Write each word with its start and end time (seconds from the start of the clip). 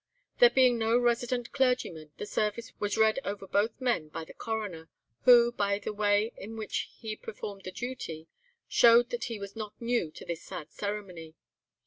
There 0.39 0.49
being 0.49 0.79
no 0.79 0.97
resident 0.97 1.51
clergyman, 1.51 2.11
the 2.17 2.25
service 2.25 2.73
was 2.79 2.97
read 2.97 3.19
over 3.23 3.45
both 3.45 3.79
men 3.79 4.07
by 4.07 4.23
the 4.25 4.33
Coroner, 4.33 4.89
who, 5.25 5.51
by 5.51 5.77
the 5.77 5.93
way 5.93 6.33
in 6.37 6.57
which 6.57 6.89
he 6.97 7.15
performed 7.15 7.65
the 7.65 7.71
duty, 7.71 8.27
showed 8.67 9.11
that 9.11 9.25
he 9.25 9.37
was 9.37 9.55
not 9.55 9.79
new 9.79 10.09
to 10.09 10.25
this 10.25 10.41
sad 10.41 10.71
ceremony. 10.71 11.35